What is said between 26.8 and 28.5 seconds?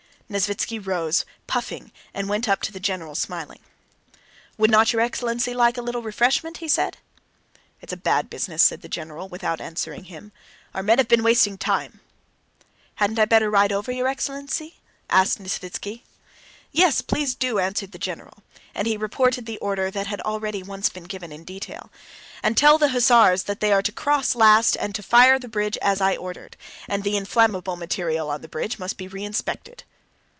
and the inflammable material on the